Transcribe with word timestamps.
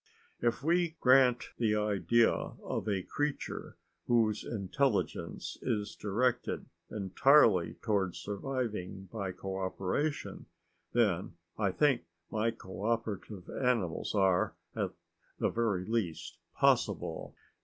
If 0.41 0.63
we 0.63 0.95
grant 0.99 1.49
the 1.59 1.75
idea 1.75 2.31
of 2.33 2.87
a 2.89 3.03
creature 3.03 3.77
whose 4.07 4.43
intelligence 4.43 5.59
is 5.61 5.95
directed 5.95 6.65
entirely 6.89 7.75
toward 7.83 8.15
surviving 8.15 9.09
by 9.13 9.31
cooperation, 9.31 10.47
then 10.91 11.35
I 11.55 11.69
think 11.71 12.05
my 12.31 12.49
cooperative 12.49 13.47
animals 13.47 14.15
are, 14.15 14.55
at 14.75 14.91
the 15.37 15.49
very 15.51 15.85
least, 15.85 16.39
possible. 16.57 17.35